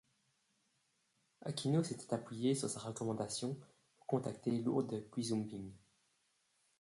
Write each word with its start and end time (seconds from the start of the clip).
Aquino 1.45 1.83
s'était 1.83 2.11
appuyée 2.15 2.55
sur 2.55 2.67
sa 2.71 2.79
recommandation 2.79 3.55
pour 3.99 4.07
contacter 4.07 4.49
Lourdes 4.49 5.03
Quisumbing. 5.11 5.69